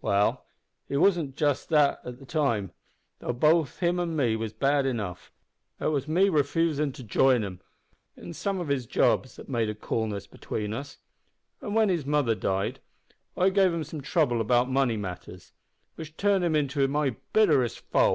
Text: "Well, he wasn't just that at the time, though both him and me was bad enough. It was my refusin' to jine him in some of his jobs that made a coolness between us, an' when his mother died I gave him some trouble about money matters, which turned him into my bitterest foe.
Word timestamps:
"Well, 0.00 0.46
he 0.88 0.96
wasn't 0.96 1.36
just 1.36 1.68
that 1.68 2.00
at 2.02 2.18
the 2.18 2.24
time, 2.24 2.72
though 3.18 3.34
both 3.34 3.80
him 3.80 3.98
and 4.00 4.16
me 4.16 4.34
was 4.34 4.54
bad 4.54 4.86
enough. 4.86 5.30
It 5.78 5.88
was 5.88 6.08
my 6.08 6.22
refusin' 6.30 6.92
to 6.92 7.04
jine 7.04 7.44
him 7.44 7.60
in 8.16 8.32
some 8.32 8.58
of 8.58 8.68
his 8.68 8.86
jobs 8.86 9.36
that 9.36 9.50
made 9.50 9.68
a 9.68 9.74
coolness 9.74 10.26
between 10.26 10.72
us, 10.72 10.96
an' 11.60 11.74
when 11.74 11.90
his 11.90 12.06
mother 12.06 12.34
died 12.34 12.80
I 13.36 13.50
gave 13.50 13.70
him 13.74 13.84
some 13.84 14.00
trouble 14.00 14.40
about 14.40 14.70
money 14.70 14.96
matters, 14.96 15.52
which 15.96 16.16
turned 16.16 16.42
him 16.42 16.56
into 16.56 16.88
my 16.88 17.10
bitterest 17.34 17.80
foe. 17.80 18.04